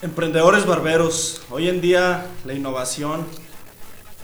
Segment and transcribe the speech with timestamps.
[0.00, 3.26] Emprendedores barberos, hoy en día la innovación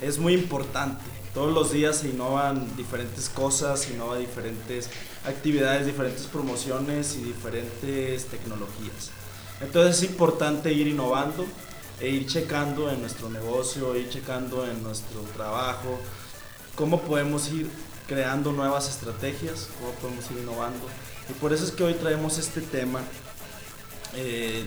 [0.00, 1.02] es muy importante.
[1.34, 4.88] Todos los días se innovan diferentes cosas, se innovan diferentes
[5.26, 9.10] actividades, diferentes promociones y diferentes tecnologías.
[9.60, 11.44] Entonces es importante ir innovando
[11.98, 15.98] e ir checando en nuestro negocio, ir checando en nuestro trabajo,
[16.76, 17.68] cómo podemos ir
[18.06, 20.86] creando nuevas estrategias, cómo podemos ir innovando.
[21.28, 23.00] Y por eso es que hoy traemos este tema
[24.14, 24.64] eh,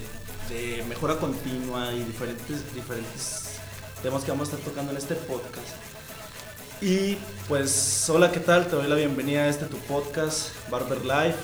[0.87, 3.59] mejora continua y diferentes, diferentes
[4.01, 5.67] temas que vamos a estar tocando en este podcast.
[6.81, 8.67] Y pues, hola, ¿qué tal?
[8.67, 11.37] Te doy la bienvenida a este tu podcast, Barber Life.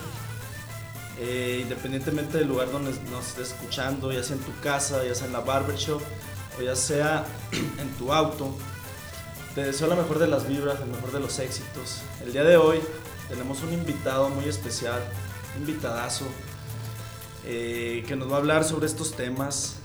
[1.20, 5.28] Eh, independientemente del lugar donde nos estés escuchando, ya sea en tu casa, ya sea
[5.28, 6.02] en la barbershop,
[6.58, 8.56] o ya sea en tu auto,
[9.56, 12.02] te deseo la mejor de las vibras, el mejor de los éxitos.
[12.24, 12.80] El día de hoy
[13.30, 15.04] tenemos un invitado muy especial,
[15.56, 16.26] un invitadazo,
[17.46, 19.78] eh, que nos va a hablar sobre estos temas.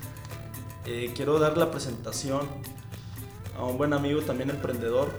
[0.87, 2.49] Eh, quiero dar la presentación
[3.57, 5.11] a un buen amigo, también emprendedor.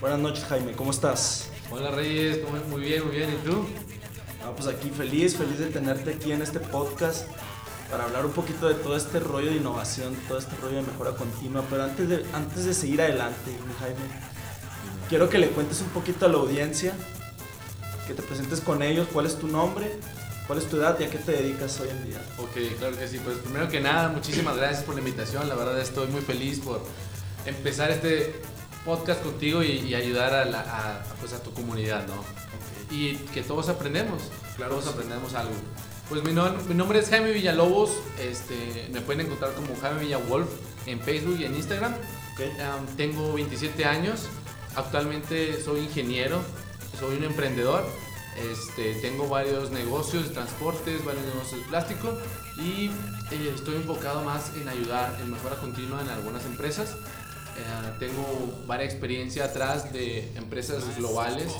[0.00, 1.50] Buenas noches, Jaime, ¿cómo estás?
[1.70, 3.66] Hola Reyes, muy bien, muy bien, ¿y tú?
[4.44, 7.26] Ah, pues aquí feliz, feliz de tenerte aquí en este podcast
[7.90, 11.12] para hablar un poquito de todo este rollo de innovación, todo este rollo de mejora
[11.12, 11.64] continua.
[11.70, 13.50] Pero antes de, antes de seguir adelante,
[13.80, 14.00] Jaime,
[15.08, 16.92] quiero que le cuentes un poquito a la audiencia,
[18.06, 19.98] que te presentes con ellos, cuál es tu nombre,
[20.46, 22.22] cuál es tu edad y a qué te dedicas hoy en día.
[22.38, 23.18] Ok, claro que sí.
[23.24, 25.48] Pues primero que nada, muchísimas gracias por la invitación.
[25.48, 26.82] La verdad estoy muy feliz por
[27.46, 28.34] empezar este
[28.84, 32.14] podcast contigo y, ayudar a, la, pues a tu comunidad, ¿no?
[32.94, 34.22] Y que todos aprendemos,
[34.56, 35.54] claro, todos aprendemos algo.
[36.08, 40.48] Pues mi, mi, nombre es Jaime Villalobos, este, me pueden encontrar como Jaime Villalwolf
[40.86, 41.94] en Facebook y en Instagram.
[42.98, 44.26] tengo 27 años,
[44.76, 46.40] actualmente soy ingeniero,
[47.00, 47.86] soy un emprendedor,
[48.36, 52.18] este, tengo varios negocios de transportes, varios negocios de plástico
[52.56, 52.86] y
[53.30, 56.96] eh, estoy enfocado más en ayudar en mejora continua en algunas empresas.
[57.56, 61.52] Eh, tengo varias experiencia atrás de empresas globales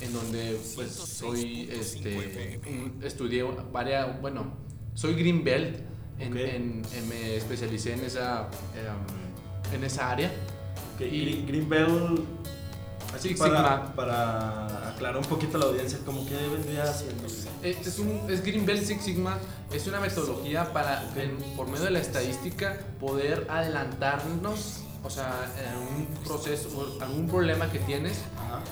[0.00, 2.60] en donde pues soy, este,
[3.02, 4.52] estudié varias, bueno,
[4.94, 5.78] soy Green Belt,
[6.18, 10.30] en, me especialicé en esa, em, en esa área.
[10.98, 12.20] Y Green Belt,
[13.30, 17.26] así para, para aclarar un poquito a la audiencia, ¿cómo que vendría haciendo?
[17.62, 19.38] Es, un, es Green Belt Six Sigma,
[19.72, 21.04] es una metodología para,
[21.56, 25.52] por medio de la estadística, poder adelantarnos o sea,
[25.96, 28.18] un proceso, algún problema que tienes,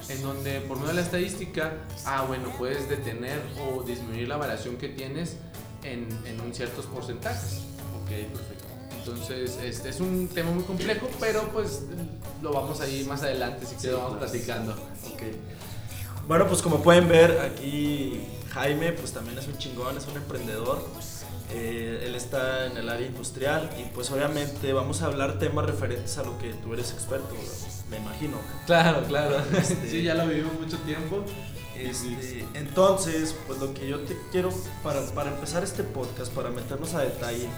[0.09, 1.72] en donde por medio de la estadística,
[2.05, 5.37] ah, bueno, puedes detener o disminuir la variación que tienes
[5.82, 7.62] en, en un ciertos porcentajes.
[8.03, 8.69] Ok, perfecto.
[9.00, 11.83] Entonces, este es un tema muy complejo, pero pues
[12.43, 14.72] lo vamos a ir más adelante si quieres vamos platicando.
[14.72, 15.22] Ok.
[16.27, 18.21] Bueno, pues como pueden ver, aquí
[18.53, 20.84] Jaime, pues también es un chingón, es un emprendedor.
[21.53, 26.17] Eh, él está en el área industrial y pues obviamente vamos a hablar temas referentes
[26.19, 27.34] a lo que tú eres experto,
[27.91, 28.37] me imagino.
[28.67, 29.43] Claro, claro.
[29.59, 31.25] Este, sí, ya lo vivimos mucho tiempo.
[31.77, 34.50] Este, entonces, pues lo que yo te quiero,
[34.84, 37.49] para, para empezar este podcast, para meternos a detalle,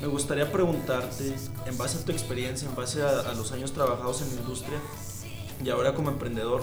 [0.00, 1.34] me gustaría preguntarte,
[1.66, 4.78] en base a tu experiencia, en base a, los años trabajados en la industria
[5.62, 6.62] y ahora como emprendedor,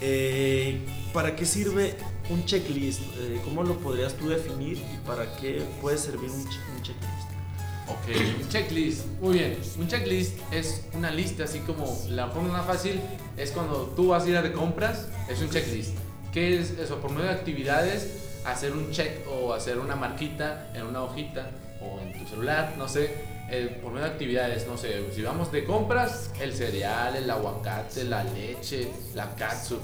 [0.00, 0.80] eh,
[1.12, 1.96] ¿Para qué sirve
[2.30, 3.00] un checklist?
[3.18, 6.44] Eh, ¿Cómo lo podrías tú definir y para qué puede servir un,
[6.82, 7.28] checklist?
[7.88, 9.06] Ok, un checklist.
[9.20, 9.58] Muy bien.
[9.78, 13.00] Un checklist es una lista, así como la forma fácil
[13.36, 15.96] es cuando tú vas a ir a de compras, es un checklist.
[16.32, 17.00] ¿Qué es eso?
[17.00, 21.50] Por medio de actividades, hacer un check o hacer una marquita en una hojita
[21.80, 23.14] o en tu celular, no sé,
[23.50, 28.04] eh, por medio de actividades, no sé, si vamos de compras, el cereal, el aguacate,
[28.04, 29.78] la leche, la katsu.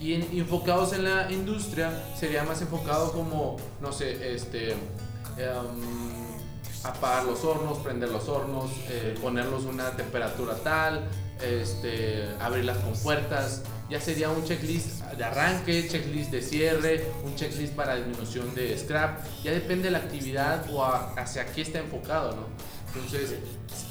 [0.00, 4.78] Y enfocados en la industria, sería más enfocado como, no sé, este, em,
[6.84, 11.08] apagar los hornos, prender los hornos, eh, ponerlos una temperatura tal,
[11.42, 13.62] este, abrir las compuertas.
[13.90, 19.20] Ya sería un checklist de arranque, checklist de cierre, un checklist para disminución de scrap.
[19.42, 22.46] Ya depende de la actividad o hacia qué está enfocado, ¿no?
[22.94, 23.38] Entonces,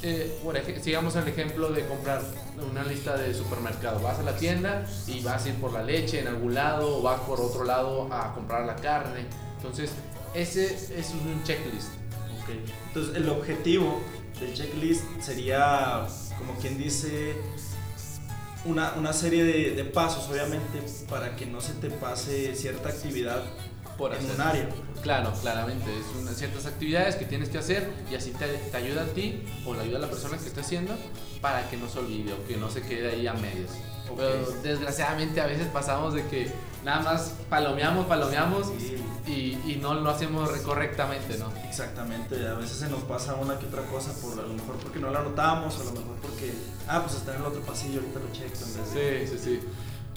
[0.01, 2.21] eh, por sigamos el ejemplo de comprar
[2.69, 3.99] una lista de supermercado.
[4.01, 7.01] Vas a la tienda y vas a ir por la leche en algún lado o
[7.01, 9.25] vas por otro lado a comprar la carne.
[9.57, 9.91] Entonces,
[10.33, 11.89] ese es un checklist.
[12.43, 12.63] Okay.
[12.87, 13.99] Entonces, el objetivo
[14.39, 16.05] del checklist sería,
[16.37, 17.35] como quien dice,
[18.65, 23.43] una, una serie de, de, pasos, obviamente, para que no se te pase cierta actividad
[23.97, 24.69] por en un área.
[25.01, 25.85] Claro, claramente.
[25.85, 29.43] Es una, ciertas actividades que tienes que hacer y así te, te, ayuda a ti
[29.65, 30.95] o le ayuda a la persona que está haciendo
[31.41, 33.71] para que no se olvide o que no se quede ahí a medias.
[34.15, 36.51] Pero desgraciadamente a veces pasamos de que
[36.83, 38.67] nada más palomeamos, palomeamos
[39.27, 41.51] y, y, no lo hacemos correctamente, ¿no?
[41.67, 44.99] Exactamente, a veces se nos pasa una que otra cosa, por, a lo mejor porque
[44.99, 46.53] no la notamos, a lo mejor porque,
[46.87, 48.55] ah, pues está en el otro pasillo, ahorita lo checo.
[48.55, 49.59] Sí, sí, sí.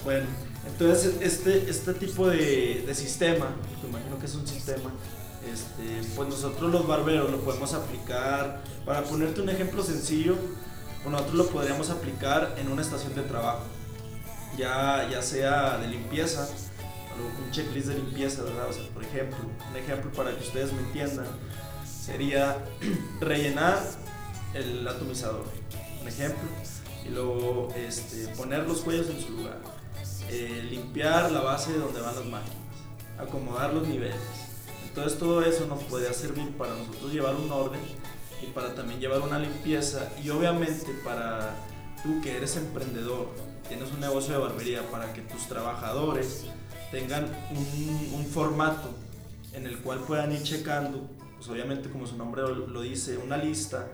[0.04, 0.26] Bueno,
[0.66, 3.46] entonces este, este tipo de, de sistema,
[3.82, 4.90] me imagino que es un sistema,
[5.52, 10.36] este, pues nosotros los barberos lo podemos aplicar, para ponerte un ejemplo sencillo,
[11.04, 13.64] nosotros lo podríamos aplicar en una estación de trabajo,
[14.56, 16.48] ya, ya sea de limpieza,
[17.44, 18.68] un checklist de limpieza, ¿verdad?
[18.68, 19.38] O sea, por ejemplo,
[19.70, 21.26] un ejemplo para que ustedes me entiendan,
[21.84, 22.58] sería
[23.20, 23.78] rellenar
[24.54, 25.44] el atomizador,
[26.00, 26.48] un ejemplo,
[27.04, 29.58] y luego este, poner los cuellos en su lugar,
[30.28, 32.56] eh, limpiar la base donde van las máquinas,
[33.18, 34.16] acomodar los niveles.
[34.88, 37.80] Entonces todo eso nos puede servir para nosotros llevar un orden
[38.42, 41.54] y para también llevar una limpieza y obviamente para
[42.02, 43.28] tú que eres emprendedor,
[43.70, 46.44] tienes un negocio de barbería, para que tus trabajadores
[46.90, 48.90] tengan un, un formato
[49.52, 53.86] en el cual puedan ir checando, pues obviamente como su nombre lo dice, una lista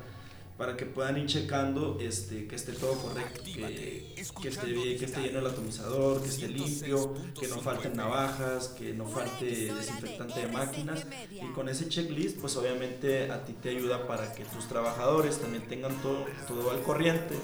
[0.56, 5.04] para que puedan ir checando este, que esté todo correcto, que, que, esté bien, que
[5.04, 10.40] esté lleno el atomizador, que esté limpio, que no falten navajas, que no falte desinfectante
[10.40, 11.06] de máquinas.
[11.30, 15.68] Y con ese checklist, pues obviamente a ti te ayuda para que tus trabajadores también
[15.68, 17.34] tengan todo, todo al corriente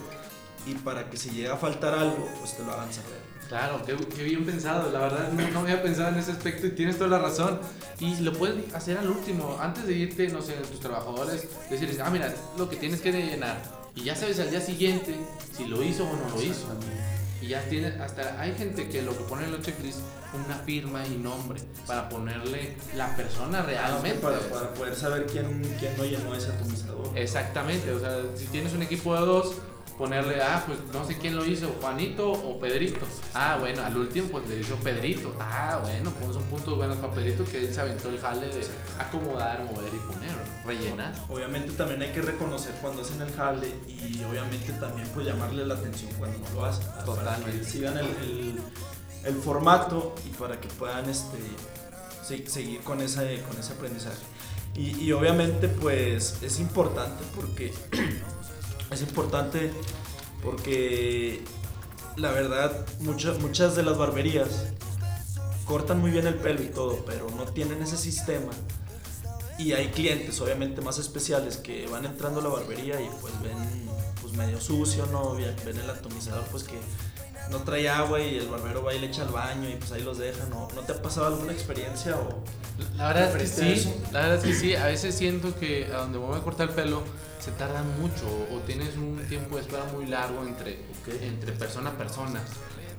[0.67, 3.33] y para que si llega a faltar algo, pues te lo hagan saber.
[3.49, 7.11] Claro, qué, bien pensado, la verdad no, había pensado en ese aspecto y tienes toda
[7.11, 7.61] la razón.
[8.01, 12.01] Y lo puedes hacer al último, antes de irte, no sé, a tus trabajadores, decirles,
[12.01, 13.63] ah, mira, lo que tienes que llenar.
[13.95, 15.15] Y ya sabes al día siguiente
[15.55, 16.67] si lo hizo o no lo hizo.
[17.43, 20.01] Y ya tienes, hasta hay gente que lo que pone en los checklists
[20.33, 24.19] una firma y nombre para ponerle la persona realmente.
[24.21, 27.11] Para, para poder saber quién, quién no llenó ese atomizador.
[27.15, 29.57] Exactamente, o sea, si tienes un equipo de dos,
[29.99, 33.07] ponerle, ah, pues no sé quién lo hizo, Juanito o Pedrito.
[33.35, 35.35] Ah, bueno, al último pues le hizo Pedrito.
[35.39, 38.67] Ah, bueno, pues son puntos buenos para Pedrito que él se aventó el jale de
[38.99, 40.35] acomodar, mover y poner,
[40.65, 41.15] rellenar.
[41.29, 45.75] Obviamente también hay que reconocer cuando hacen el jale y obviamente también pues llamarle la
[45.75, 46.87] atención cuando no lo hacen.
[47.05, 47.43] Totalmente.
[47.43, 48.61] Para que sigan el,
[49.25, 51.39] el, formato y para que puedan este,
[52.49, 54.23] seguir con, esa, con ese aprendizaje.
[54.75, 57.75] Y, y obviamente pues es importante porque
[58.93, 59.73] es importante
[60.43, 61.43] porque
[62.17, 64.67] la verdad muchas, muchas de las barberías
[65.65, 68.53] cortan muy bien el pelo y todo, pero no tienen ese sistema.
[69.59, 73.57] Y hay clientes obviamente más especiales que van entrando a la barbería y pues ven
[74.21, 75.35] pues medio sucio, ¿no?
[75.35, 76.79] Ven el atomizador pues que
[77.51, 80.03] no trae agua y el barbero va y le echa al baño y pues ahí
[80.03, 80.69] los deja, ¿no?
[80.75, 82.43] ¿No te ha pasado alguna experiencia o...?
[82.97, 85.99] La verdad es que sí, la verdad es que sí, a veces siento que a
[85.99, 87.03] donde voy a cortar el pelo
[87.39, 90.79] se tarda mucho o tienes un tiempo de espera muy largo entre,
[91.23, 92.41] entre persona a persona.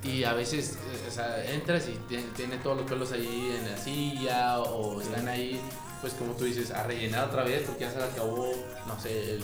[0.03, 1.97] Y a veces, eh, o sea, entras y
[2.35, 5.61] tiene, todos los pelos ahí en la silla o están ahí,
[6.03, 8.51] pues como tú dices, a rellenar otra vez porque ya se le acabó,
[8.85, 9.39] no sé,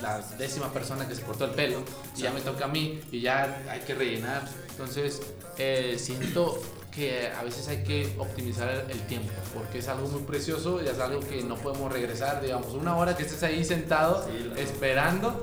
[0.00, 1.82] la, décima persona que se cortó el pelo
[2.16, 4.44] y ya me toca a mí y ya hay que rellenar.
[4.70, 5.20] Entonces,
[5.58, 10.80] eh, siento que a veces hay que optimizar el tiempo, porque es algo muy precioso
[10.80, 14.24] y es algo que no podemos regresar, digamos, una hora que estés ahí sentado
[14.56, 15.42] esperando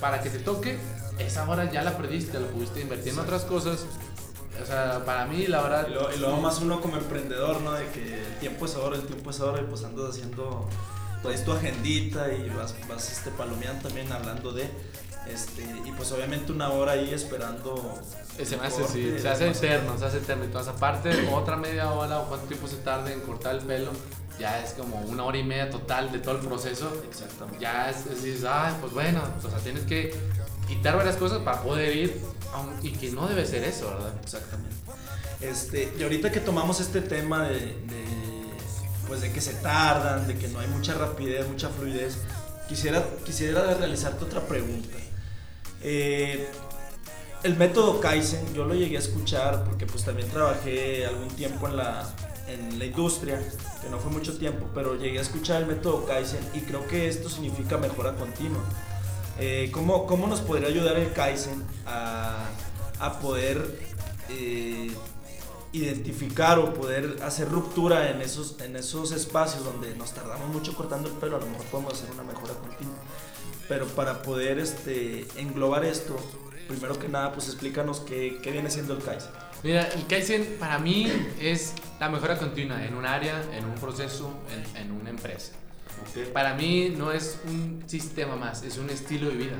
[0.00, 0.76] para que te toque,
[1.20, 3.86] esa hora ya la perdiste, la pudiste invertir en otras cosas.
[4.62, 5.88] O sea, para mí la verdad...
[5.88, 7.72] Y luego, más uno como emprendedor, ¿no?
[7.72, 10.68] De que el tiempo es ahora, el tiempo es ahora y pues andas haciendo
[11.22, 14.68] pues tu agendita y vas, vas este, palomeando también hablando de...
[15.26, 18.00] Este, y pues obviamente una hora ahí esperando.
[18.42, 20.44] Se me hace, sí, se hace eterno, se hace eterno.
[20.44, 23.92] Entonces, aparte, otra media hora o cuánto tiempo se tarde en cortar el pelo,
[24.40, 26.92] ya es como una hora y media total de todo el proceso.
[27.08, 27.60] Exactamente.
[27.60, 30.12] Ya es, dices, ah, pues bueno, o sea, tienes que
[30.66, 32.20] quitar varias cosas para poder ir,
[32.82, 34.14] y que no debe ser eso, ¿verdad?
[34.22, 34.76] Exactamente.
[35.40, 38.04] Este, y ahorita que tomamos este tema de, de,
[39.08, 42.18] pues de que se tardan, de que no hay mucha rapidez, mucha fluidez,
[42.68, 44.96] quisiera, quisiera realizarte otra pregunta.
[45.82, 46.48] Eh,
[47.42, 51.76] el método Kaizen, yo lo llegué a escuchar porque pues también trabajé algún tiempo en
[51.76, 52.08] la,
[52.46, 53.40] en la industria,
[53.82, 57.08] que no fue mucho tiempo, pero llegué a escuchar el método Kaizen y creo que
[57.08, 58.62] esto significa mejora continua.
[59.38, 62.48] Eh, ¿cómo, ¿cómo, nos podría ayudar el Kaizen a,
[63.00, 63.78] a poder
[64.28, 64.90] eh,
[65.72, 71.08] identificar o poder hacer ruptura en esos, en esos espacios donde nos tardamos mucho cortando
[71.08, 71.36] el pelo?
[71.36, 72.94] A lo mejor podemos hacer una mejora continua.
[73.68, 76.16] Pero para poder este, englobar esto,
[76.68, 79.30] primero que nada, pues explícanos qué, qué viene siendo el Kaizen.
[79.62, 81.10] Mira, el Kaizen para mí
[81.40, 85.52] es la mejora continua en un área, en un proceso, en, en una empresa.
[86.32, 89.56] Para mí no es un sistema más, es un estilo de vida.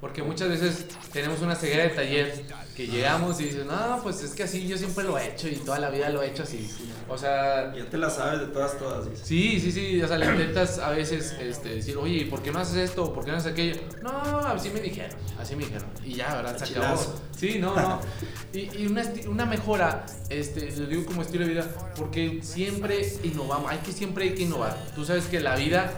[0.00, 4.30] Porque muchas veces tenemos una ceguera de taller que llegamos y dices, no, pues es
[4.30, 6.70] que así yo siempre lo he hecho y toda la vida lo he hecho así.
[7.06, 7.74] O sea...
[7.74, 9.06] Ya te la sabes de todas, todas.
[9.22, 10.00] Sí, sí, sí.
[10.00, 13.12] O sea, le intentas a veces este, decir, oye, ¿por qué no haces esto?
[13.12, 13.78] ¿Por qué no haces aquello?
[14.02, 15.86] No, así me dijeron, así me dijeron.
[16.02, 16.56] Y ya, ¿verdad?
[16.56, 16.98] Se acabó.
[17.36, 18.00] Sí, no, no.
[18.52, 23.70] Y, y una, una, mejora, este, lo digo como estilo de vida, porque siempre innovamos.
[23.70, 24.76] Hay que siempre hay que innovar.
[24.94, 25.92] Tú sabes que la vida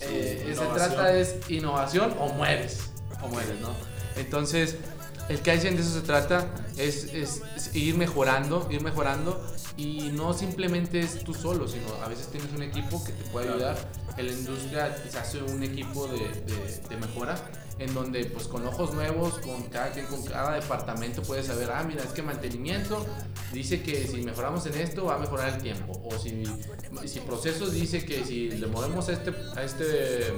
[0.00, 2.90] eh, se trata es innovación o mueres
[3.26, 3.74] o mueres, ¿no?
[4.16, 4.76] Entonces,
[5.28, 7.42] el Kaizen de eso se trata, es, es,
[7.74, 9.44] ir mejorando, ir mejorando
[9.76, 13.48] y no simplemente es tú solo, sino a veces tienes un equipo que te puede
[13.48, 13.76] ayudar.
[14.16, 17.36] En la industria se hace un equipo de, de, de, mejora
[17.78, 22.02] en donde pues con ojos nuevos, con cada, con cada departamento puedes saber, ah, mira,
[22.02, 23.04] es que mantenimiento
[23.52, 26.00] dice que si mejoramos en esto va a mejorar el tiempo.
[26.04, 26.44] O si,
[27.04, 30.32] si procesos dice que si le movemos a este, a este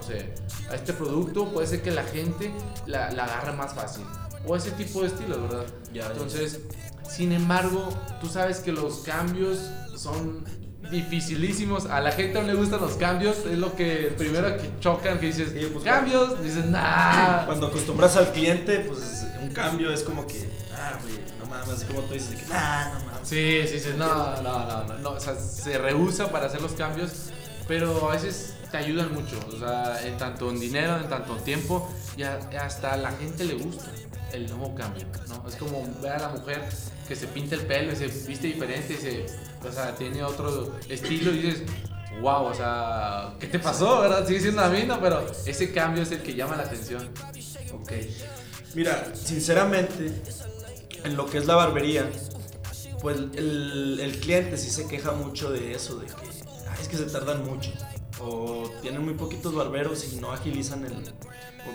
[0.00, 0.32] no sé,
[0.70, 2.50] a este producto, puede ser que la gente
[2.86, 4.04] la, la agarre más fácil.
[4.46, 5.66] O ese tipo de estilo, ¿verdad?
[5.92, 6.60] Ya, Entonces,
[7.08, 7.88] sin embargo,
[8.20, 9.58] tú sabes que los cambios
[9.96, 10.44] son
[10.90, 11.86] dificilísimos.
[11.86, 13.36] A la gente no le gustan los cambios.
[13.44, 17.44] Es lo que primero que chocan, que dices, pues, cambios, dices, nah.
[17.46, 22.00] Cuando acostumbras al cliente, pues un cambio es como que, ah, güey, no mames, como
[22.02, 23.28] tú dices, que, nah, no mames.
[23.28, 27.30] Sí, sí, sí, no, no, no, no, o sea, se rehúsa para hacer los cambios,
[27.68, 31.44] pero a veces te ayudan mucho, o sea, en tanto en dinero, en tanto en
[31.44, 33.90] tiempo, y hasta a la gente le gusta
[34.32, 35.48] el nuevo cambio, ¿no?
[35.48, 36.62] Es como ver a la mujer
[37.08, 39.26] que se pinta el pelo y se viste diferente, se,
[39.66, 41.62] o sea, tiene otro estilo y dices,
[42.20, 44.26] wow, o sea, ¿qué te pasó, verdad?
[44.26, 47.08] Sigue siendo la misma, pero ese cambio es el que llama la atención.
[47.72, 47.92] Ok.
[48.74, 50.12] Mira, sinceramente,
[51.02, 52.08] en lo que es la barbería,
[53.02, 56.12] pues el, el cliente sí se queja mucho de eso, de que
[56.80, 57.72] es que se tardan mucho
[58.22, 60.94] o tienen muy poquitos barberos y no agilizan el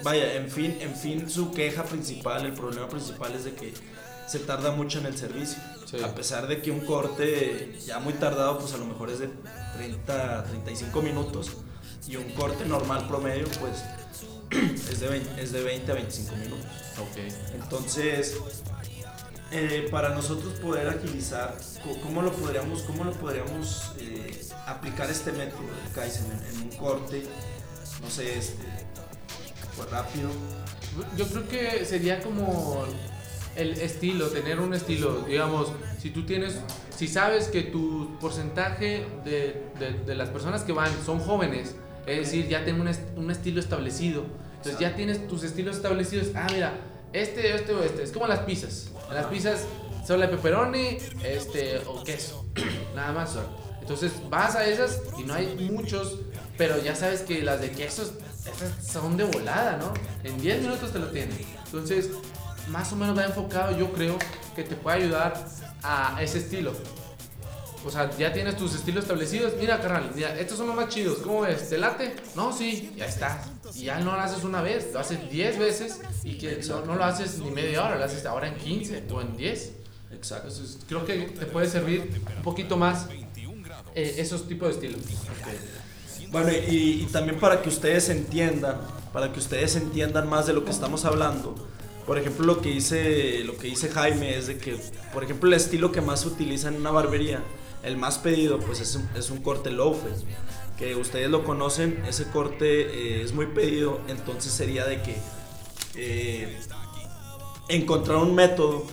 [0.03, 3.73] vaya en fin en fin su queja principal el problema principal es de que
[4.27, 5.61] se tarda mucho en el servicio.
[6.03, 9.29] A pesar de que un corte ya muy tardado pues a lo mejor es de
[9.77, 11.51] 30 35 minutos
[12.07, 13.83] y un corte normal promedio pues
[14.91, 16.65] es de 20, es de 20 a 25 minutos.
[17.11, 17.27] Okay.
[17.53, 18.37] entonces
[19.51, 21.55] eh, para nosotros poder agilizar,
[22.01, 27.23] ¿cómo lo podríamos, cómo lo podríamos eh, aplicar este método de Kaizen en, un corte?
[28.01, 28.65] No sé, este,
[29.75, 30.29] pues rápido.
[31.15, 32.85] Yo creo que sería como
[33.55, 35.21] el estilo, tener un estilo.
[35.21, 36.59] Digamos, si tú tienes,
[36.95, 39.61] si sabes que tu porcentaje de,
[40.05, 41.75] de, las personas que van son jóvenes,
[42.07, 44.25] es decir, ya tienen un, un estilo establecido.
[44.57, 46.29] Entonces ya tienes tus estilos establecidos.
[46.33, 46.73] Ah, mira,
[47.21, 48.03] este, este o este.
[48.03, 48.89] Es como las pizzas.
[49.11, 49.65] Las pizzas
[50.05, 52.45] solo hay pepperoni este, o queso.
[52.95, 53.45] Nada más son.
[53.81, 56.19] Entonces vas a esas y no hay muchos,
[56.57, 58.13] pero ya sabes que las de quesos
[58.45, 59.93] esas son de volada, ¿no?
[60.23, 61.37] En 10 minutos te lo tienen.
[61.65, 62.09] Entonces,
[62.67, 64.17] más o menos va enfocado, yo creo,
[64.55, 65.45] que te puede ayudar
[65.83, 66.73] a ese estilo.
[67.85, 69.53] O sea, ya tienes tus estilos establecidos.
[69.59, 71.19] Mira, carnal, estos son los más chidos.
[71.19, 71.69] ¿Cómo ves?
[71.69, 72.15] ¿Te late?
[72.35, 73.43] No, sí, ya está.
[73.73, 77.03] Y ya no lo haces una vez, lo haces 10 veces y que no, lo
[77.03, 79.71] haces ni media hora, lo haces ahora en 15 o en 10.
[80.11, 80.49] Exacto.
[80.49, 83.07] Entonces, creo que te puede servir un poquito más
[83.95, 85.01] eh, esos tipos de estilos.
[86.29, 88.77] Bueno, y, y también para que ustedes entiendan,
[89.11, 91.55] para que ustedes entiendan más de lo que estamos hablando
[92.05, 94.77] por ejemplo, lo que dice, lo que dice Jaime es de que,
[95.11, 97.41] por ejemplo, el estilo que más se utiliza en una barbería
[97.85, 99.95] el más pedido pues es un, es un corte low
[100.77, 105.15] que ustedes lo conocen, ese corte eh, es muy pedido, entonces sería de que
[105.95, 106.59] eh,
[107.69, 108.85] encontrar un método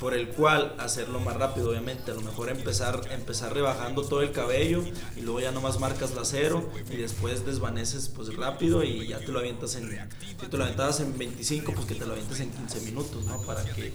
[0.00, 2.10] por el cual hacerlo más rápido, obviamente.
[2.10, 4.84] A lo mejor empezar, empezar rebajando todo el cabello
[5.16, 9.28] y luego ya nomás marcas la cero y después desvaneces pues rápido y ya te
[9.28, 12.80] lo avientas en, si te lo en 25, pues que te lo avientes en 15
[12.80, 13.40] minutos, ¿no?
[13.42, 13.92] Para que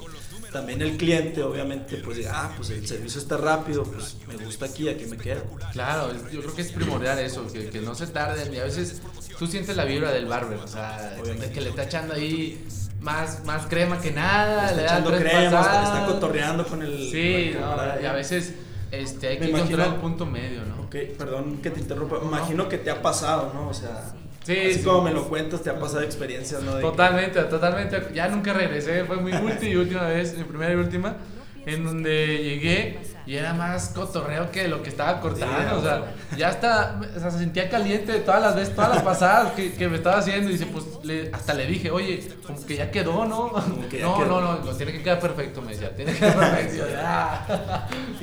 [0.51, 4.65] también el cliente, obviamente, pues diga, ah, pues el servicio está rápido, pues me gusta
[4.65, 5.43] aquí, aquí me quedo.
[5.71, 9.01] Claro, yo creo que es primordial eso, que, que no se tarden y a veces
[9.37, 11.15] tú sientes la vibra del barber, o sea,
[11.53, 12.65] que le está echando ahí
[13.01, 17.09] más, más crema que nada, le, da tres crema, está, cotorreando con el.
[17.09, 17.55] Sí,
[18.01, 18.55] y a veces
[18.91, 20.83] este, hay que encontrar el punto medio, ¿no?
[20.83, 22.17] Ok, perdón que te interrumpa.
[22.21, 23.69] Imagino que te ha pasado, ¿no?
[23.69, 24.13] O sea.
[24.49, 26.79] Sí, así como me lo cuentas, te ha pasado experiencias, ¿no?
[26.79, 28.07] totalmente, totalmente.
[28.13, 31.17] Ya nunca regresé, fue mi última y última vez, mi primera y última
[31.65, 35.77] en donde llegué y era más cotorreo que lo que estaba cortando.
[35.77, 39.53] o sea, ya hasta o sea, se sentía caliente todas las veces, todas las pasadas
[39.53, 40.49] que, que me estaba haciendo.
[40.49, 40.85] Y dice, pues
[41.31, 43.51] hasta le dije, oye, como que ya quedó, ¿no?
[43.51, 46.85] no, no, no, tiene que quedar perfecto, me decía, tiene que quedar perfecto.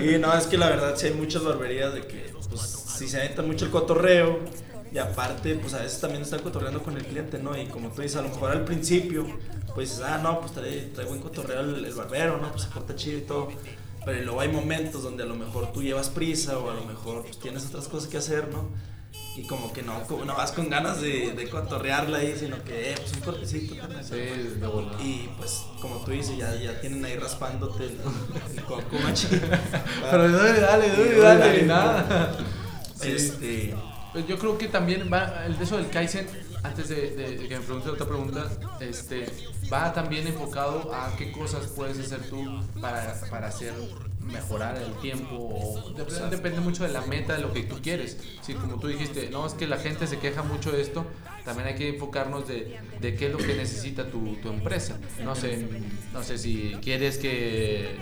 [0.02, 3.18] y no, es que la verdad sí hay muchas barberías de que, pues, si se
[3.18, 4.40] avienta mucho el cotorreo
[4.97, 7.55] y aparte, pues a veces también está cotorreando con el cliente, ¿no?
[7.55, 9.26] Y como tú dices, a lo mejor al principio,
[9.75, 12.50] pues, ah, no, pues trae, trae buen cotorreo el, barbero, ¿no?
[12.50, 13.49] Pues se corta chido y todo.
[14.07, 17.25] Pero luego hay momentos donde a lo mejor tú llevas prisa o a lo mejor
[17.25, 18.71] pues, tienes otras cosas que hacer, ¿no?
[19.37, 22.95] Y como que no, no vas con ganas de, de cotorrearla ahí, sino que, eh,
[22.97, 23.75] pues un cortecito.
[24.03, 24.99] Sí, de volada.
[25.03, 27.99] Y pues, como tú dices, ya, ya tienen ahí raspándote el,
[28.57, 28.83] el coco.
[30.11, 32.38] Pero dale, dale, dale, dale, nada.
[33.03, 33.75] Este.
[34.13, 36.27] Pues yo creo que también va el de eso del Kaizen,
[36.63, 39.27] antes de, que me pregunte otra pregunta, este,
[39.73, 43.75] va también enfocado a qué cosas puedes hacer tú para, para hacer
[44.26, 45.90] mejorar el tiempo o
[46.30, 48.18] depende, mucho de la meta de lo que tú quieres.
[48.42, 51.06] Si como tú dijiste, no, es que la gente se queja mucho de esto,
[51.45, 54.99] también hay que enfocarnos de, de qué es lo que necesita tu, tu, empresa.
[55.23, 55.68] No sé,
[56.12, 57.97] no sé si quieres que,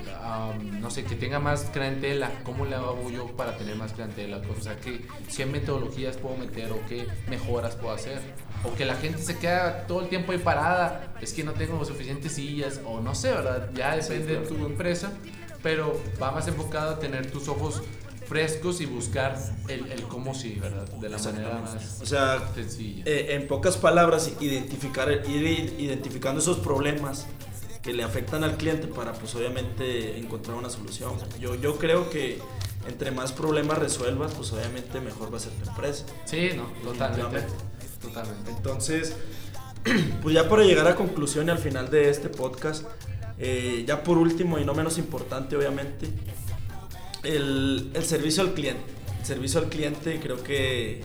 [0.80, 4.40] no sé, que tenga más clientela, ¿cómo le hago yo para tener más clientela?
[4.58, 5.04] O sea, ¿qué,
[5.34, 8.20] qué metodologías puedo meter o qué mejoras puedo hacer?
[8.64, 11.84] O que la gente se queda todo el tiempo ahí parada, es que no tengo
[11.84, 13.70] suficientes sillas, o no sé, ¿verdad?
[13.74, 15.12] Ya depende de tu empresa
[15.64, 17.82] pero va más enfocado a tener tus ojos
[18.28, 19.36] frescos y buscar
[19.68, 20.86] el, el cómo sí, ¿verdad?
[20.86, 23.02] De la manera más o sea, sencilla.
[23.06, 27.26] Eh, en pocas palabras, identificar, ir identificando esos problemas
[27.82, 31.12] que le afectan al cliente para pues obviamente encontrar una solución.
[31.40, 32.38] Yo, yo creo que
[32.86, 36.04] entre más problemas resuelvas, pues obviamente mejor va a ser tu empresa.
[36.26, 37.42] Sí, no, totalmente.
[38.02, 38.50] Totalmente.
[38.50, 39.16] Entonces,
[40.22, 42.84] pues ya para llegar a conclusión y al final de este podcast,
[43.38, 46.08] eh, ya por último y no menos importante, obviamente,
[47.22, 48.84] el, el, servicio al cliente.
[49.20, 51.02] El servicio al cliente creo que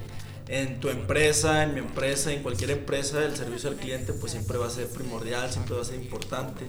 [0.48, 4.58] en tu empresa, en mi empresa, en cualquier empresa, el servicio al cliente pues siempre
[4.58, 6.66] va a ser primordial, siempre va a ser importante.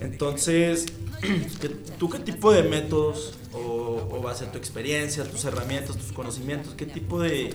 [0.00, 0.86] Entonces,
[1.98, 6.74] ¿tú qué tipo de métodos o, o base a tu experiencia, tus herramientas, tus conocimientos,
[6.74, 7.54] qué tipo de,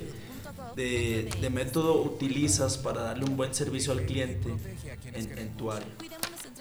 [0.75, 4.49] de, método utilizas para darle un buen servicio al cliente
[5.13, 5.87] en, en tu área?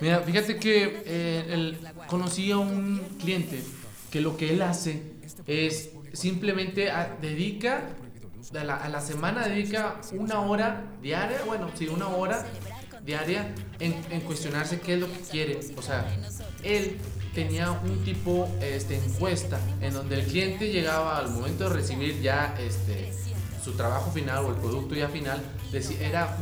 [0.00, 1.76] Mira, fíjate que eh,
[2.06, 3.62] conocí a un cliente
[4.10, 5.02] que lo que él hace
[5.46, 6.90] es simplemente
[7.20, 7.88] dedica,
[8.54, 12.44] a la, a la, semana dedica una hora diaria, bueno, sí, una hora
[13.04, 15.60] diaria en, cuestionarse qué es lo que quiere.
[15.76, 16.06] O sea,
[16.62, 16.98] él
[17.34, 22.56] tenía un tipo este, encuesta en donde el cliente llegaba al momento de recibir ya
[22.58, 23.12] este,
[23.62, 25.40] su trabajo final o el producto ya final,
[26.00, 26.36] era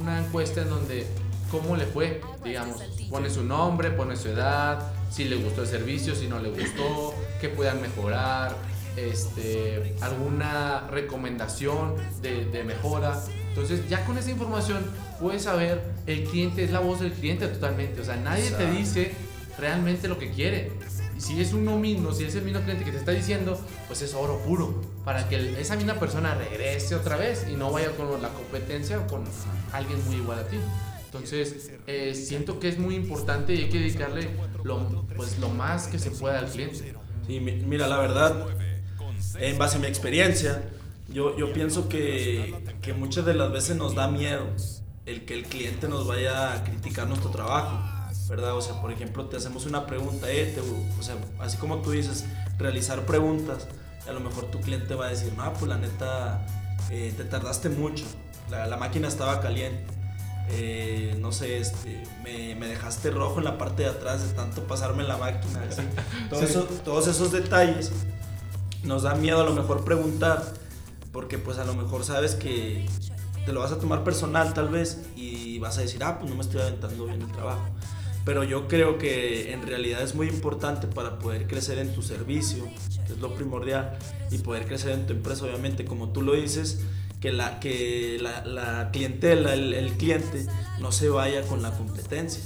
[0.00, 1.06] una encuesta en donde
[1.50, 2.76] cómo le fue, digamos,
[3.10, 7.14] pone su nombre, pone su edad, si le gustó el servicio, si no le gustó,
[7.40, 8.56] qué puedan mejorar,
[8.96, 13.20] este, alguna recomendación de, mejora.
[13.48, 14.84] Entonces ya con esa información
[15.20, 19.12] puedes saber, el cliente es la voz del cliente totalmente, o sea, nadie te dice
[19.58, 20.72] realmente lo que quiere.
[21.16, 24.02] Y si es uno mismo, si es el mismo cliente que te está diciendo, pues
[24.02, 28.20] es oro puro, para que esa misma persona regrese otra vez y no vaya con
[28.20, 29.24] la competencia o con
[29.72, 30.58] alguien muy igual a ti.
[31.06, 34.28] Entonces, eh, siento que es muy importante y hay que dedicarle
[34.64, 36.94] lo, pues, lo más que se pueda al cliente.
[37.26, 38.46] Sí, mira, la verdad,
[39.38, 40.62] en base a mi experiencia,
[41.08, 44.46] yo, yo pienso que, que muchas de las veces nos da miedo
[45.06, 47.78] el que el cliente nos vaya a criticar nuestro trabajo,
[48.28, 48.56] ¿verdad?
[48.56, 50.54] O sea, por ejemplo, te hacemos una pregunta, eh,
[50.98, 52.24] o sea, así como tú dices,
[52.58, 53.68] realizar preguntas,
[54.08, 56.44] a lo mejor tu cliente va a decir, no, pues la neta,
[56.90, 58.04] eh, te tardaste mucho,
[58.50, 59.95] la, la máquina estaba caliente
[60.50, 64.62] eh, no sé, este, me, me, dejaste rojo en la parte de atrás de tanto
[64.66, 65.62] pasarme la máquina.
[66.84, 67.92] todos esos detalles
[68.84, 70.42] nos da miedo a lo mejor preguntar,
[71.12, 72.86] porque pues a lo mejor sabes que
[73.44, 76.36] te lo vas a tomar personal tal vez y vas a decir, ah, pues no
[76.36, 77.64] me estoy aventando bien el trabajo.
[78.24, 82.64] Pero yo creo que en realidad es muy importante para poder crecer en tu servicio,
[83.06, 83.96] que es lo primordial,
[84.32, 86.80] y poder crecer en tu empresa, obviamente, como tú lo dices,
[87.20, 90.46] que la, que la, la clientela, el, cliente,
[90.80, 92.44] no se vaya con la competencia.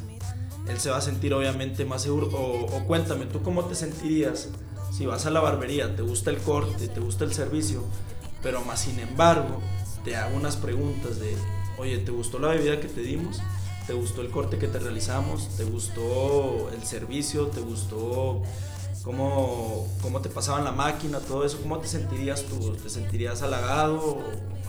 [0.69, 2.29] Él se va a sentir obviamente más seguro.
[2.29, 4.49] O, o, cuéntame, ¿tú cómo te sentirías
[4.91, 7.85] si vas a la barbería, te gusta el corte, te gusta el servicio,
[8.43, 9.61] pero más sin embargo
[10.05, 11.35] te hago unas preguntas de,
[11.79, 13.41] oye, ¿te gustó la bebida que te dimos?
[13.87, 15.57] ¿Te gustó el corte que te realizamos?
[15.57, 17.47] ¿Te gustó el servicio?
[17.47, 18.43] ¿Te gustó
[19.05, 21.19] cómo, cómo te pasaban la máquina?
[21.19, 22.73] Todo eso, ¿cómo te sentirías tú?
[22.75, 24.19] ¿Te sentirías halagado?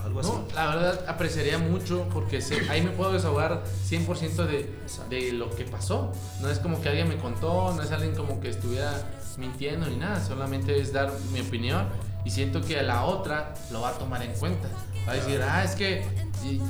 [0.10, 2.40] No, la verdad apreciaría mucho porque
[2.70, 4.74] ahí me puedo desahogar 100% de,
[5.10, 6.12] de lo que pasó.
[6.42, 8.92] No es como que alguien me contó, no es alguien como que estuviera
[9.38, 11.88] mintiendo ni nada, solamente es dar mi opinión
[12.26, 14.68] y siento que la otra lo va a tomar en cuenta.
[15.08, 16.04] Va a decir, ah, es que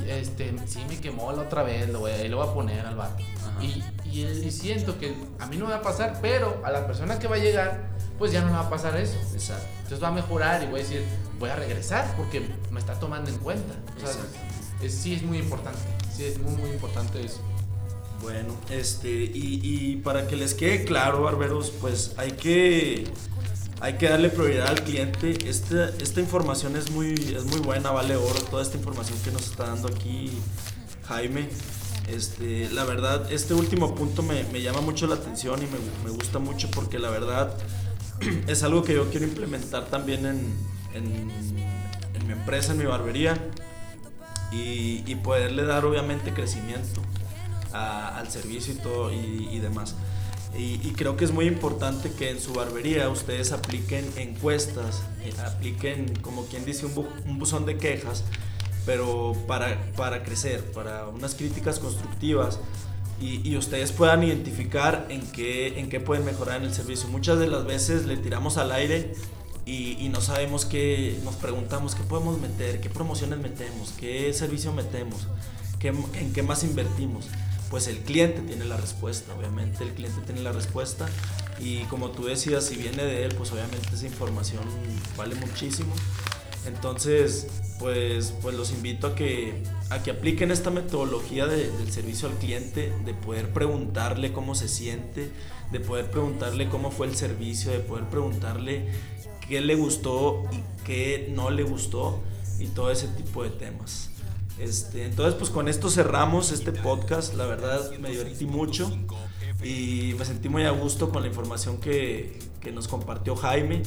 [0.08, 2.96] este, sí me quemó la otra vez, lo voy, ahí lo voy a poner al
[2.96, 3.16] bar.
[3.60, 6.86] Y, y, y, siento que a mí no me va a pasar, pero a la
[6.86, 9.16] persona que va a llegar pues ya no me va a pasar eso.
[9.34, 9.66] Exacto.
[9.78, 11.02] Entonces va a mejorar y voy a decir,
[11.38, 12.40] voy a regresar porque
[12.70, 13.74] me está tomando en cuenta.
[13.96, 14.38] O sea, Exacto.
[14.82, 15.80] es- sí es muy importante,
[16.14, 17.40] sí es muy, muy importante eso.
[18.20, 23.08] Bueno, este, y, y para que les quede claro, barberos, pues hay que,
[23.82, 25.48] hay que darle prioridad al cliente.
[25.48, 29.42] Esta, esta información es muy, es muy buena, vale oro, toda esta información que nos
[29.42, 30.30] está dando aquí
[31.08, 31.48] Jaime.
[32.08, 36.10] Este, la verdad, este último punto me, me llama mucho la atención y me, me
[36.10, 37.54] gusta mucho porque la verdad
[38.46, 40.54] es algo que yo quiero implementar también en,
[40.94, 41.26] en,
[42.26, 43.36] mi empresa, en mi barbería
[44.52, 47.00] y, y poderle dar obviamente crecimiento
[47.72, 49.96] a- al servicio y todo y, y demás.
[50.56, 55.32] Y, y creo que es muy importante que en su barbería ustedes apliquen encuestas, eh,
[55.46, 58.24] apliquen como quien dice un, bu- un buzón de quejas,
[58.84, 62.60] pero para, para crecer, para unas críticas constructivas
[63.18, 67.08] y, y ustedes puedan identificar en qué, en qué pueden mejorar en el servicio.
[67.08, 69.14] Muchas de las veces le tiramos al aire
[69.64, 74.72] y, y no sabemos qué, nos preguntamos qué podemos meter, qué promociones metemos, qué servicio
[74.74, 75.28] metemos,
[75.78, 77.26] qué, en qué más invertimos.
[77.72, 81.08] Pues el cliente tiene la respuesta, obviamente el cliente tiene la respuesta
[81.58, 84.60] y como tú decías, si viene de él, pues obviamente esa información
[85.16, 85.94] vale muchísimo.
[86.66, 87.46] Entonces,
[87.78, 92.34] pues, pues los invito a que, a que apliquen esta metodología de- del servicio al
[92.34, 95.30] cliente, de poder preguntarle cómo se siente,
[95.72, 98.86] de poder preguntarle cómo fue el servicio, de poder preguntarle
[99.48, 102.20] qué le gustó y qué no le gustó
[102.60, 104.10] y todo ese tipo de temas.
[104.58, 107.34] Este, entonces, pues con esto cerramos este podcast.
[107.34, 108.90] La verdad, me divertí mucho
[109.62, 113.82] y me sentí muy a gusto con la información que, que nos compartió Jaime.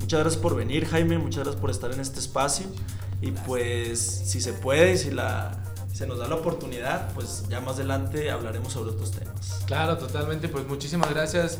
[0.00, 1.18] Muchas gracias por venir, Jaime.
[1.18, 2.66] Muchas gracias por estar en este espacio.
[3.22, 7.74] Y pues, si se puede, si la, se nos da la oportunidad, pues ya más
[7.76, 9.60] adelante hablaremos sobre otros temas.
[9.66, 10.48] Claro, totalmente.
[10.48, 11.58] Pues muchísimas gracias.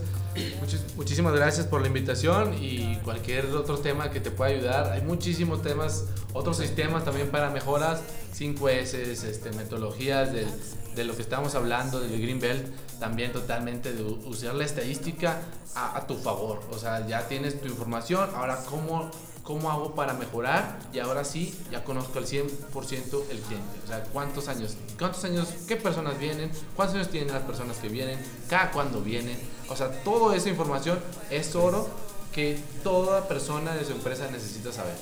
[0.96, 4.92] Muchísimas gracias por la invitación y cualquier otro tema que te pueda ayudar.
[4.92, 8.00] Hay muchísimos temas, otros sistemas también para mejoras,
[8.36, 10.48] 5S, este, metodologías del-
[10.94, 12.66] de lo que estamos hablando del Green Belt,
[12.98, 15.38] también totalmente de usar la estadística
[15.74, 16.60] a, a tu favor.
[16.72, 19.10] O sea, ya tienes tu información, ahora cómo,
[19.50, 23.80] cómo hago para mejorar y ahora sí, ya conozco al 100% el cliente.
[23.84, 27.88] O sea, cuántos años, cuántos años, qué personas vienen, cuántos años tienen las personas que
[27.88, 28.16] vienen,
[28.48, 29.36] cada cuándo vienen.
[29.68, 31.88] O sea, toda esa información es oro
[32.32, 34.94] que toda persona de su empresa necesita saber.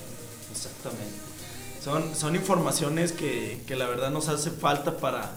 [0.50, 1.12] Exactamente.
[1.84, 5.30] Son, son informaciones que, que la verdad nos hace falta para,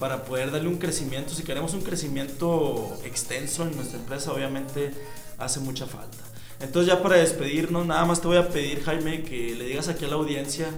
[0.00, 1.36] para poder darle un crecimiento.
[1.36, 4.92] Si queremos un crecimiento extenso en nuestra empresa, obviamente
[5.38, 6.25] hace mucha falta.
[6.60, 10.04] Entonces ya para despedirnos, nada más te voy a pedir, Jaime, que le digas aquí
[10.04, 10.68] a la audiencia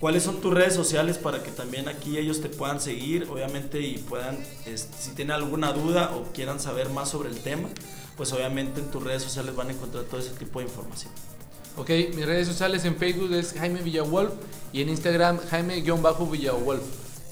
[0.00, 3.98] cuáles son tus redes sociales para que también aquí ellos te puedan seguir, obviamente, y
[3.98, 7.68] puedan, este, si tienen alguna duda o quieran saber más sobre el tema,
[8.16, 11.12] pues obviamente en tus redes sociales van a encontrar todo ese tipo de información.
[11.76, 14.32] Ok, mis redes sociales en Facebook es Jaime Villawolf
[14.72, 16.82] y en Instagram Jaime-Villawolf.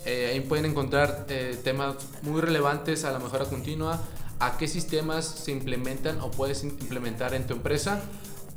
[0.04, 4.00] Eh, ahí pueden encontrar eh, temas muy relevantes a la mejora continua,
[4.40, 8.00] a qué sistemas se implementan o puedes implementar en tu empresa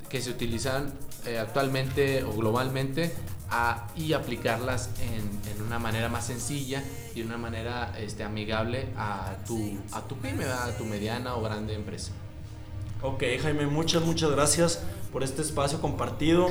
[0.09, 0.93] que se utilizan
[1.25, 3.13] eh, actualmente o globalmente
[3.49, 6.83] a- y aplicarlas en, en una manera más sencilla
[7.15, 11.73] y una manera este, amigable a tu, a tu pyme, a tu mediana o grande
[11.75, 12.11] empresa.
[13.01, 14.81] Ok, Jaime, muchas, muchas gracias
[15.13, 16.49] por este espacio compartido.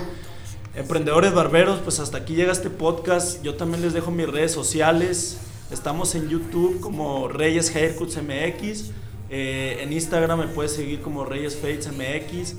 [0.74, 3.42] Emprendedores barberos, pues hasta aquí llega este podcast.
[3.42, 5.38] Yo también les dejo mis redes sociales.
[5.70, 8.90] Estamos en YouTube como Reyes Haircuts MX.
[9.30, 12.54] Eh, en Instagram me puedes seguir como Reyes Fates MX.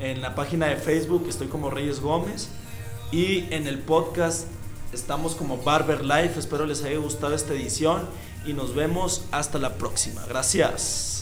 [0.00, 2.48] En la página de Facebook estoy como Reyes Gómez.
[3.10, 4.46] Y en el podcast
[4.92, 6.38] estamos como Barber Life.
[6.38, 8.08] Espero les haya gustado esta edición
[8.46, 10.24] y nos vemos hasta la próxima.
[10.28, 11.17] Gracias.